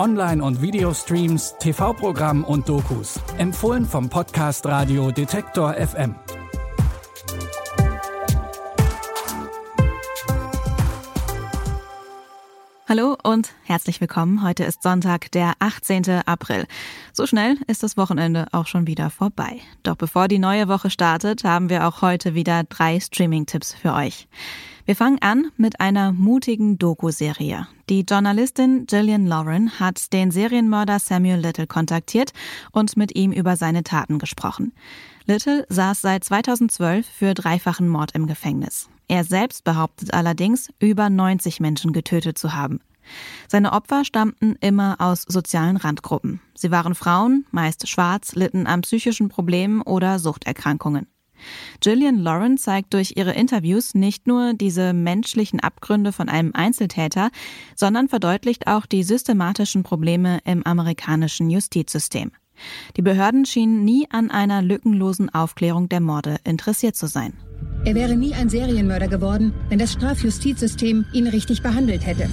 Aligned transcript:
Online- 0.00 0.42
und 0.42 0.62
Videostreams, 0.62 1.56
TV-Programm 1.58 2.42
und 2.42 2.66
Dokus. 2.66 3.20
Empfohlen 3.36 3.84
vom 3.84 4.08
Podcast 4.08 4.64
Radio 4.64 5.10
Detektor 5.10 5.74
FM. 5.74 6.14
Hallo 12.88 13.14
und 13.22 13.50
herzlich 13.64 14.00
willkommen. 14.00 14.42
Heute 14.42 14.64
ist 14.64 14.82
Sonntag, 14.82 15.30
der 15.32 15.52
18. 15.58 16.22
April. 16.24 16.66
So 17.12 17.26
schnell 17.26 17.58
ist 17.66 17.82
das 17.82 17.98
Wochenende 17.98 18.46
auch 18.52 18.68
schon 18.68 18.86
wieder 18.86 19.10
vorbei. 19.10 19.60
Doch 19.82 19.96
bevor 19.96 20.28
die 20.28 20.38
neue 20.38 20.66
Woche 20.66 20.88
startet, 20.88 21.44
haben 21.44 21.68
wir 21.68 21.86
auch 21.86 22.00
heute 22.00 22.34
wieder 22.34 22.64
drei 22.64 22.98
Streaming-Tipps 22.98 23.74
für 23.74 23.92
euch. 23.92 24.28
Wir 24.90 24.96
fangen 24.96 25.22
an 25.22 25.52
mit 25.56 25.78
einer 25.78 26.10
mutigen 26.10 26.76
Doku-Serie. 26.76 27.68
Die 27.88 28.00
Journalistin 28.00 28.86
Gillian 28.86 29.24
Lauren 29.24 29.78
hat 29.78 30.12
den 30.12 30.32
Serienmörder 30.32 30.98
Samuel 30.98 31.38
Little 31.38 31.68
kontaktiert 31.68 32.32
und 32.72 32.96
mit 32.96 33.14
ihm 33.14 33.30
über 33.30 33.54
seine 33.54 33.84
Taten 33.84 34.18
gesprochen. 34.18 34.72
Little 35.26 35.64
saß 35.68 36.00
seit 36.00 36.24
2012 36.24 37.06
für 37.06 37.34
dreifachen 37.34 37.86
Mord 37.86 38.16
im 38.16 38.26
Gefängnis. 38.26 38.90
Er 39.06 39.22
selbst 39.22 39.62
behauptet 39.62 40.12
allerdings, 40.12 40.70
über 40.80 41.08
90 41.08 41.60
Menschen 41.60 41.92
getötet 41.92 42.36
zu 42.36 42.54
haben. 42.54 42.80
Seine 43.46 43.72
Opfer 43.72 44.04
stammten 44.04 44.56
immer 44.60 44.96
aus 44.98 45.22
sozialen 45.22 45.76
Randgruppen. 45.76 46.40
Sie 46.56 46.72
waren 46.72 46.96
Frauen, 46.96 47.46
meist 47.52 47.88
schwarz, 47.88 48.34
litten 48.34 48.66
an 48.66 48.80
psychischen 48.80 49.28
Problemen 49.28 49.82
oder 49.82 50.18
Suchterkrankungen. 50.18 51.06
Gillian 51.80 52.18
Lauren 52.18 52.58
zeigt 52.58 52.94
durch 52.94 53.14
ihre 53.16 53.32
Interviews 53.32 53.94
nicht 53.94 54.26
nur 54.26 54.54
diese 54.54 54.92
menschlichen 54.92 55.60
Abgründe 55.60 56.12
von 56.12 56.28
einem 56.28 56.52
Einzeltäter, 56.54 57.30
sondern 57.74 58.08
verdeutlicht 58.08 58.66
auch 58.66 58.86
die 58.86 59.02
systematischen 59.02 59.82
Probleme 59.82 60.40
im 60.44 60.64
amerikanischen 60.64 61.50
Justizsystem. 61.50 62.32
Die 62.96 63.02
Behörden 63.02 63.46
schienen 63.46 63.84
nie 63.84 64.06
an 64.10 64.30
einer 64.30 64.62
lückenlosen 64.62 65.30
Aufklärung 65.30 65.88
der 65.88 66.00
Morde 66.00 66.36
interessiert 66.44 66.96
zu 66.96 67.06
sein. 67.06 67.32
Er 67.84 67.94
wäre 67.94 68.16
nie 68.16 68.34
ein 68.34 68.50
Serienmörder 68.50 69.08
geworden, 69.08 69.54
wenn 69.68 69.78
das 69.78 69.92
Strafjustizsystem 69.92 71.06
ihn 71.12 71.26
richtig 71.26 71.62
behandelt 71.62 72.06
hätte. 72.06 72.28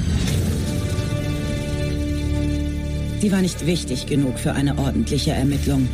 Sie 3.20 3.32
war 3.32 3.42
nicht 3.42 3.66
wichtig 3.66 4.06
genug 4.06 4.38
für 4.38 4.54
eine 4.54 4.78
ordentliche 4.78 5.32
Ermittlung. 5.32 5.88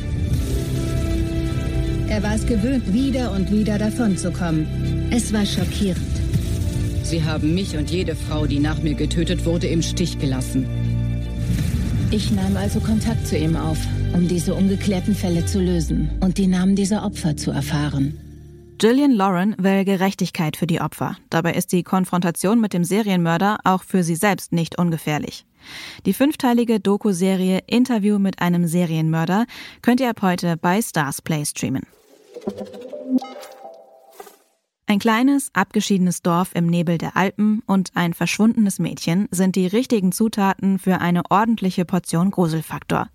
Er 2.14 2.22
war 2.22 2.36
es 2.36 2.46
gewöhnt, 2.46 2.94
wieder 2.94 3.32
und 3.32 3.50
wieder 3.50 3.80
davonzukommen. 3.80 4.68
Es 5.10 5.34
war 5.34 5.48
schockierend. 5.48 5.98
Sie 7.02 7.24
haben 7.24 7.56
mich 7.56 7.76
und 7.76 7.90
jede 7.90 8.16
Frau, 8.16 8.46
die 8.46 8.60
nach 8.60 8.84
mir 8.84 8.94
getötet 8.94 9.46
wurde, 9.46 9.66
im 9.66 9.82
Stich 9.82 10.20
gelassen. 10.20 10.68
Ich 12.12 12.30
nahm 12.30 12.56
also 12.56 12.82
Kontakt 12.82 13.26
zu 13.26 13.36
ihm 13.36 13.56
auf, 13.56 13.80
um 14.14 14.28
diese 14.28 14.54
ungeklärten 14.54 15.16
Fälle 15.16 15.48
zu 15.48 15.60
lösen 15.60 16.12
und 16.20 16.38
die 16.38 16.46
Namen 16.46 16.76
dieser 16.76 17.04
Opfer 17.04 17.36
zu 17.36 17.50
erfahren. 17.50 18.20
Gillian 18.78 19.14
Lauren 19.14 19.56
will 19.58 19.84
Gerechtigkeit 19.84 20.56
für 20.56 20.68
die 20.68 20.82
Opfer. 20.82 21.18
Dabei 21.32 21.54
ist 21.54 21.72
die 21.72 21.82
Konfrontation 21.82 22.62
mit 22.62 22.74
dem 22.74 22.84
Serienmörder 22.84 23.58
auch 23.64 23.82
für 23.82 24.04
sie 24.04 24.16
selbst 24.16 24.54
nicht 24.54 24.78
ungefährlich. 24.78 25.48
Die 26.06 26.14
fünfteilige 26.14 26.80
Doku-Serie 26.80 27.62
Interview 27.66 28.20
mit 28.20 28.40
einem 28.40 28.68
Serienmörder 28.68 29.48
könnt 29.82 30.00
ihr 30.00 30.12
ab 30.12 30.22
heute 30.22 30.58
bei 30.58 30.80
Stars 30.80 31.24
Play 31.24 31.44
streamen. 31.44 31.88
Ein 34.86 35.00
kleines, 35.00 35.50
abgeschiedenes 35.54 36.22
Dorf 36.22 36.52
im 36.54 36.68
Nebel 36.68 36.98
der 36.98 37.18
Alpen 37.18 37.64
und 37.66 37.92
ein 37.96 38.14
verschwundenes 38.14 38.80
Mädchen 38.80 39.28
sind 39.32 39.56
die 39.56 39.66
richtigen 39.66 40.12
Zutaten 40.12 40.78
für 40.78 41.00
eine 41.00 41.24
ordentliche 41.32 41.84
Portion 41.86 42.32
Gruselfaktor. 42.32 43.08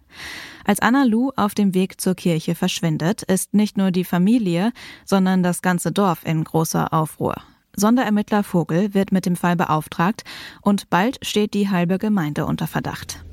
Als 0.65 0.81
Anna 0.81 1.05
Lu 1.05 1.31
auf 1.37 1.55
dem 1.55 1.75
Weg 1.75 2.01
zur 2.01 2.15
Kirche 2.15 2.55
verschwindet, 2.55 3.23
ist 3.23 3.55
nicht 3.55 3.77
nur 3.77 3.91
die 3.91 4.05
Familie, 4.05 4.73
sondern 5.05 5.43
das 5.43 5.63
ganze 5.63 5.93
Dorf 5.93 6.25
in 6.25 6.43
großer 6.43 6.93
Aufruhr. 6.93 7.37
Sonderermittler 7.77 8.43
Vogel 8.43 8.93
wird 8.93 9.13
mit 9.13 9.25
dem 9.25 9.37
Fall 9.37 9.55
beauftragt 9.55 10.25
und 10.63 10.91
bald 10.91 11.19
steht 11.23 11.55
die 11.55 11.69
halbe 11.69 11.99
Gemeinde 11.99 12.45
unter 12.45 12.67
Verdacht. 12.67 13.25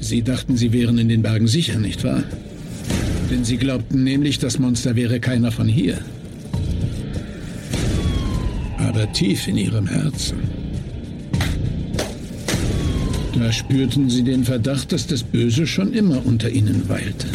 Sie 0.00 0.22
dachten, 0.22 0.56
Sie 0.56 0.72
wären 0.72 0.98
in 0.98 1.08
den 1.08 1.22
Bergen 1.22 1.46
sicher, 1.46 1.78
nicht 1.78 2.04
wahr? 2.04 2.24
Denn 3.30 3.44
Sie 3.44 3.56
glaubten 3.56 4.04
nämlich, 4.04 4.38
das 4.38 4.58
Monster 4.58 4.96
wäre 4.96 5.20
keiner 5.20 5.50
von 5.50 5.68
hier. 5.68 5.98
Aber 8.78 9.10
tief 9.12 9.48
in 9.48 9.56
Ihrem 9.56 9.86
Herzen. 9.86 10.38
Da 13.38 13.50
spürten 13.50 14.08
Sie 14.10 14.22
den 14.22 14.44
Verdacht, 14.44 14.92
dass 14.92 15.06
das 15.06 15.22
Böse 15.22 15.66
schon 15.66 15.92
immer 15.92 16.24
unter 16.24 16.50
Ihnen 16.50 16.88
weilte. 16.88 17.28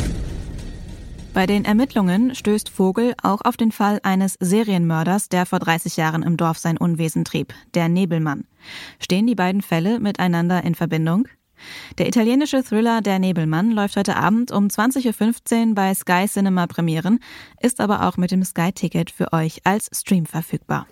Bei 1.34 1.46
den 1.46 1.66
Ermittlungen 1.66 2.34
stößt 2.36 2.70
Vogel 2.70 3.14
auch 3.22 3.42
auf 3.42 3.56
den 3.56 3.72
Fall 3.72 4.00
eines 4.04 4.36
Serienmörders, 4.40 5.30
der 5.30 5.46
vor 5.46 5.60
30 5.60 5.98
Jahren 5.98 6.24
im 6.24 6.38
Dorf 6.38 6.58
sein 6.58 6.78
Unwesen 6.78 7.24
trieb, 7.24 7.54
der 7.76 7.90
Nebelmann. 7.90 8.46
Stehen 9.00 9.28
die 9.28 9.36
beiden 9.36 9.62
Fälle 9.62 10.00
miteinander 10.00 10.64
in 10.64 10.76
Verbindung? 10.76 11.28
Der 11.98 12.08
italienische 12.08 12.64
Thriller 12.64 13.02
Der 13.02 13.20
Nebelmann 13.20 13.72
läuft 13.72 13.98
heute 13.98 14.16
Abend 14.16 14.52
um 14.52 14.68
20.15 14.68 15.70
Uhr 15.70 15.76
bei 15.76 15.94
Sky 15.94 16.26
Cinema 16.28 16.68
Premieren, 16.68 17.20
ist 17.62 17.80
aber 17.80 18.08
auch 18.08 18.18
mit 18.18 18.32
dem 18.32 18.44
Sky-Ticket 18.44 19.12
für 19.12 19.34
euch 19.34 19.62
als 19.64 19.90
Stream 19.94 20.26
verfügbar. 20.26 20.88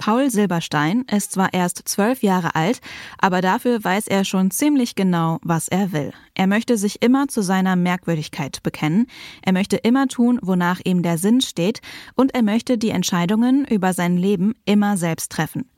Paul 0.00 0.30
Silberstein 0.30 1.04
ist 1.14 1.32
zwar 1.32 1.52
erst 1.52 1.82
zwölf 1.84 2.22
Jahre 2.22 2.54
alt, 2.54 2.80
aber 3.18 3.42
dafür 3.42 3.84
weiß 3.84 4.06
er 4.06 4.24
schon 4.24 4.50
ziemlich 4.50 4.94
genau, 4.94 5.38
was 5.42 5.68
er 5.68 5.92
will. 5.92 6.14
Er 6.34 6.46
möchte 6.46 6.78
sich 6.78 7.02
immer 7.02 7.28
zu 7.28 7.42
seiner 7.42 7.76
Merkwürdigkeit 7.76 8.62
bekennen, 8.62 9.08
er 9.42 9.52
möchte 9.52 9.76
immer 9.76 10.08
tun, 10.08 10.38
wonach 10.40 10.80
ihm 10.82 11.02
der 11.02 11.18
Sinn 11.18 11.42
steht, 11.42 11.82
und 12.14 12.34
er 12.34 12.40
möchte 12.40 12.78
die 12.78 12.88
Entscheidungen 12.88 13.66
über 13.66 13.92
sein 13.92 14.16
Leben 14.16 14.54
immer 14.64 14.96
selbst 14.96 15.32
treffen. 15.32 15.68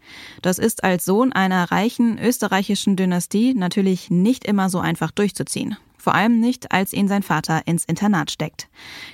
Das 0.40 0.60
ist 0.60 0.84
als 0.84 1.04
Sohn 1.04 1.32
einer 1.32 1.72
reichen 1.72 2.16
österreichischen 2.16 2.94
Dynastie 2.94 3.54
natürlich 3.54 4.08
nicht 4.08 4.44
immer 4.44 4.70
so 4.70 4.78
einfach 4.78 5.10
durchzuziehen 5.10 5.76
vor 6.02 6.14
allem 6.14 6.40
nicht, 6.40 6.72
als 6.72 6.92
ihn 6.92 7.06
sein 7.06 7.22
Vater 7.22 7.62
ins 7.66 7.84
Internat 7.84 8.32
steckt. 8.32 8.68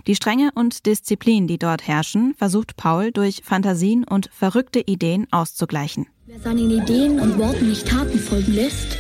Die 0.07 0.15
Strenge 0.15 0.51
und 0.55 0.87
Disziplin, 0.87 1.47
die 1.47 1.59
dort 1.59 1.87
herrschen, 1.87 2.35
versucht 2.39 2.77
Paul 2.79 3.13
durch 3.13 3.43
Fantasien 3.45 4.05
und 4.05 4.31
verrückte 4.33 4.81
Ideen 4.81 5.27
auszugleichen. 5.31 6.07
Wer 6.25 6.41
seinen 6.41 6.71
Ideen 6.71 7.21
und 7.21 7.39
Worten 7.39 7.69
nicht 7.69 7.87
Taten 7.87 8.19
folgen 8.19 8.55
lässt, 8.55 8.97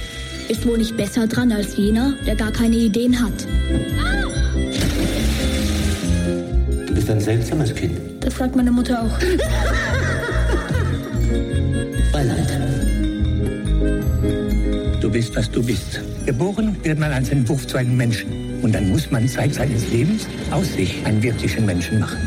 ist 0.48 0.66
wohl 0.66 0.76
nicht 0.76 0.96
besser 0.98 1.26
dran 1.26 1.50
als 1.50 1.76
jener, 1.78 2.12
der 2.26 2.36
gar 2.36 2.52
keine 2.52 2.76
Ideen 2.76 3.18
hat. 3.18 3.46
Du 6.86 6.94
bist 6.94 7.08
ein 7.10 7.20
seltsames 7.20 7.74
Kind. 7.74 7.98
Das 8.20 8.36
sagt 8.36 8.54
meine 8.54 8.70
Mutter 8.70 9.02
auch. 9.02 9.18
Beileid. 12.12 12.77
Du 15.08 15.14
bist, 15.14 15.34
was 15.34 15.50
du 15.50 15.64
bist. 15.64 16.02
Geboren 16.26 16.76
wird 16.84 16.98
man 16.98 17.10
als 17.10 17.30
Entwurf 17.30 17.66
zu 17.66 17.78
einem 17.78 17.96
Menschen. 17.96 18.60
Und 18.60 18.74
dann 18.74 18.90
muss 18.90 19.10
man 19.10 19.26
Zeit 19.26 19.54
seines 19.54 19.90
Lebens 19.90 20.26
aus 20.50 20.74
sich 20.74 21.02
einen 21.06 21.22
wirklichen 21.22 21.64
Menschen 21.64 21.98
machen. 22.00 22.18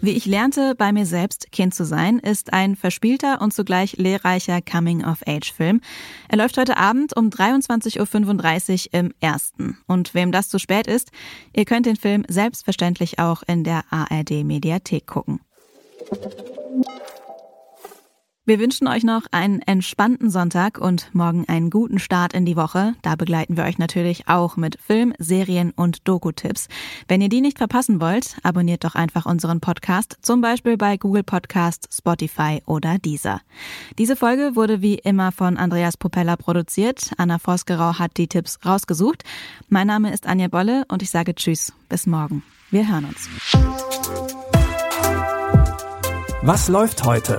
Wie 0.00 0.12
ich 0.12 0.24
lernte, 0.24 0.74
bei 0.74 0.90
mir 0.90 1.04
selbst 1.04 1.52
Kind 1.52 1.74
zu 1.74 1.84
sein, 1.84 2.18
ist 2.18 2.54
ein 2.54 2.76
verspielter 2.76 3.42
und 3.42 3.52
zugleich 3.52 3.98
lehrreicher 3.98 4.62
Coming-of-Age-Film. 4.62 5.82
Er 6.30 6.38
läuft 6.38 6.56
heute 6.56 6.78
Abend 6.78 7.14
um 7.14 7.28
23.35 7.28 8.86
Uhr 8.86 9.00
im 9.00 9.12
ersten. 9.20 9.76
Und 9.86 10.14
wem 10.14 10.32
das 10.32 10.48
zu 10.48 10.58
spät 10.58 10.86
ist, 10.86 11.10
ihr 11.52 11.66
könnt 11.66 11.84
den 11.84 11.96
Film 11.96 12.24
selbstverständlich 12.26 13.18
auch 13.18 13.42
in 13.46 13.64
der 13.64 13.84
ARD-Mediathek 13.90 15.06
gucken. 15.06 15.40
Wir 18.44 18.58
wünschen 18.58 18.88
euch 18.88 19.04
noch 19.04 19.26
einen 19.30 19.62
entspannten 19.62 20.28
Sonntag 20.28 20.76
und 20.76 21.14
morgen 21.14 21.44
einen 21.46 21.70
guten 21.70 22.00
Start 22.00 22.32
in 22.32 22.44
die 22.44 22.56
Woche. 22.56 22.94
Da 23.02 23.14
begleiten 23.14 23.56
wir 23.56 23.62
euch 23.62 23.78
natürlich 23.78 24.26
auch 24.26 24.56
mit 24.56 24.80
Film, 24.80 25.14
Serien 25.16 25.70
und 25.70 26.08
Doku-Tipps. 26.08 26.66
Wenn 27.06 27.20
ihr 27.20 27.28
die 27.28 27.40
nicht 27.40 27.58
verpassen 27.58 28.00
wollt, 28.00 28.34
abonniert 28.42 28.82
doch 28.82 28.96
einfach 28.96 29.26
unseren 29.26 29.60
Podcast, 29.60 30.16
zum 30.22 30.40
Beispiel 30.40 30.76
bei 30.76 30.96
Google 30.96 31.22
Podcast, 31.22 31.86
Spotify 31.92 32.60
oder 32.66 32.98
Deezer. 32.98 33.42
Diese 33.96 34.16
Folge 34.16 34.56
wurde 34.56 34.82
wie 34.82 34.96
immer 34.96 35.30
von 35.30 35.56
Andreas 35.56 35.96
Popella 35.96 36.34
produziert. 36.34 37.12
Anna 37.18 37.38
Vosgerau 37.38 38.00
hat 38.00 38.16
die 38.16 38.26
Tipps 38.26 38.58
rausgesucht. 38.66 39.22
Mein 39.68 39.86
Name 39.86 40.12
ist 40.12 40.26
Anja 40.26 40.48
Bolle 40.48 40.84
und 40.88 41.00
ich 41.02 41.10
sage 41.10 41.36
Tschüss, 41.36 41.72
bis 41.88 42.08
morgen. 42.08 42.42
Wir 42.72 42.88
hören 42.88 43.04
uns. 43.04 43.28
Was 46.42 46.66
läuft 46.66 47.04
heute? 47.04 47.38